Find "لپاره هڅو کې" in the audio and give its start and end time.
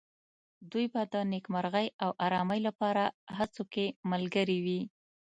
2.67-3.85